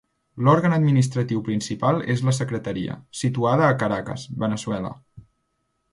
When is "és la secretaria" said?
2.15-2.97